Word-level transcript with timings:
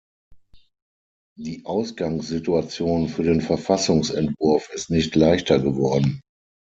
Die 1.37 1.63
Ausgangssituation 1.67 3.07
für 3.07 3.21
den 3.21 3.39
Verfassungsentwurf 3.39 4.71
ist 4.73 4.89
nicht 4.89 5.15
leichter 5.15 5.59
geworden. 5.59 6.21